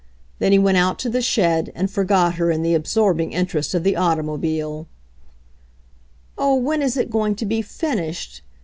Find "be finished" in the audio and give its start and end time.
7.45-8.41